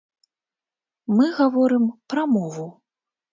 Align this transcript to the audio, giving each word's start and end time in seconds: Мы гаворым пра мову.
Мы 1.19 1.27
гаворым 1.41 1.85
пра 2.15 2.23
мову. 2.33 2.67